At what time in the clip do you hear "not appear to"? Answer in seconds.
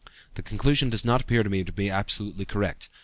1.05-1.49